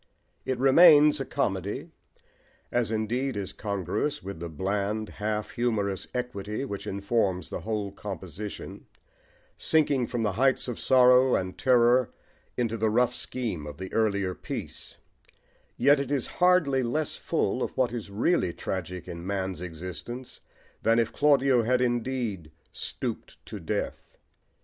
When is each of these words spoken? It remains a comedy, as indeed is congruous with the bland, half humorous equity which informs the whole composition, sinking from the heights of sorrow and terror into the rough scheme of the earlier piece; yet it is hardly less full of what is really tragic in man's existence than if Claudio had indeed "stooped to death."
It 0.45 0.57
remains 0.57 1.19
a 1.19 1.25
comedy, 1.25 1.91
as 2.71 2.89
indeed 2.89 3.37
is 3.37 3.53
congruous 3.53 4.23
with 4.23 4.39
the 4.39 4.49
bland, 4.49 5.09
half 5.09 5.51
humorous 5.51 6.07
equity 6.11 6.65
which 6.65 6.87
informs 6.87 7.49
the 7.49 7.59
whole 7.59 7.91
composition, 7.91 8.87
sinking 9.57 10.07
from 10.07 10.23
the 10.23 10.31
heights 10.31 10.67
of 10.67 10.79
sorrow 10.79 11.35
and 11.35 11.55
terror 11.55 12.09
into 12.57 12.77
the 12.77 12.89
rough 12.89 13.13
scheme 13.13 13.67
of 13.67 13.77
the 13.77 13.93
earlier 13.93 14.33
piece; 14.33 14.97
yet 15.77 15.99
it 15.99 16.11
is 16.11 16.25
hardly 16.41 16.81
less 16.81 17.15
full 17.15 17.61
of 17.61 17.69
what 17.77 17.91
is 17.93 18.09
really 18.09 18.51
tragic 18.51 19.07
in 19.07 19.27
man's 19.27 19.61
existence 19.61 20.39
than 20.81 20.97
if 20.97 21.13
Claudio 21.13 21.61
had 21.61 21.79
indeed 21.79 22.49
"stooped 22.71 23.37
to 23.45 23.59
death." 23.59 24.17